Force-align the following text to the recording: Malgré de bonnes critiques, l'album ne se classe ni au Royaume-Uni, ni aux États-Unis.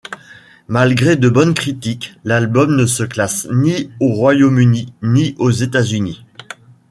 Malgré 0.67 1.15
de 1.15 1.29
bonnes 1.29 1.53
critiques, 1.53 2.15
l'album 2.23 2.75
ne 2.75 2.87
se 2.87 3.03
classe 3.03 3.47
ni 3.51 3.91
au 3.99 4.07
Royaume-Uni, 4.07 4.91
ni 5.03 5.35
aux 5.37 5.51
États-Unis. 5.51 6.23